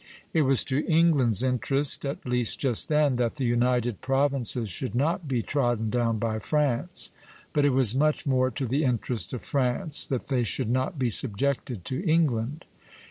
It 0.33 0.41
was 0.41 0.63
to 0.63 0.83
England's 0.87 1.43
interest, 1.43 2.05
at 2.05 2.25
least 2.25 2.57
just 2.57 2.89
then, 2.89 3.17
that 3.17 3.35
the 3.35 3.45
United 3.45 4.01
Provinces 4.01 4.67
should 4.67 4.95
not 4.95 5.27
be 5.27 5.43
trodden 5.43 5.91
down 5.91 6.17
by 6.17 6.39
France; 6.39 7.11
but 7.53 7.65
it 7.65 7.69
was 7.71 7.93
much 7.93 8.25
more 8.25 8.49
to 8.49 8.65
the 8.65 8.83
interest 8.83 9.31
of 9.31 9.43
France 9.43 10.03
that 10.07 10.25
they 10.29 10.43
should 10.43 10.71
not 10.71 10.97
be 10.97 11.11
subjected 11.11 11.85
to 11.85 12.03
England. 12.03 12.65